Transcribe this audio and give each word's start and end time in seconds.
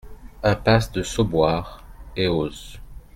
Impasse 0.43 0.91
de 0.93 1.03
Sauboires, 1.03 1.77
Eauze 2.17 2.79